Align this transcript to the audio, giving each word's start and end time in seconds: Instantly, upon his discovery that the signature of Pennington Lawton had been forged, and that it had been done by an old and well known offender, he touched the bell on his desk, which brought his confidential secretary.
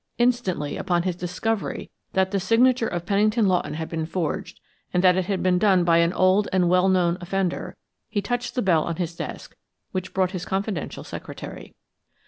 Instantly, 0.17 0.77
upon 0.77 1.03
his 1.03 1.15
discovery 1.15 1.91
that 2.13 2.31
the 2.31 2.39
signature 2.39 2.87
of 2.87 3.05
Pennington 3.05 3.47
Lawton 3.47 3.75
had 3.75 3.87
been 3.87 4.07
forged, 4.07 4.59
and 4.91 5.03
that 5.03 5.15
it 5.15 5.25
had 5.27 5.43
been 5.43 5.59
done 5.59 5.83
by 5.83 5.97
an 5.99 6.11
old 6.13 6.47
and 6.51 6.67
well 6.67 6.89
known 6.89 7.19
offender, 7.21 7.77
he 8.09 8.19
touched 8.19 8.55
the 8.55 8.63
bell 8.63 8.83
on 8.83 8.95
his 8.95 9.15
desk, 9.15 9.55
which 9.91 10.11
brought 10.11 10.31
his 10.31 10.43
confidential 10.43 11.03
secretary. 11.03 11.75